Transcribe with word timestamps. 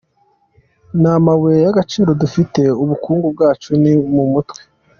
Nta 0.99 1.13
mabuye 1.25 1.57
y’agaciro 1.65 2.09
dufite, 2.21 2.61
ubukungu 2.83 3.25
bwacu 3.33 3.69
ni 3.81 3.91
mu 4.15 4.23
mutwe. 4.33 4.61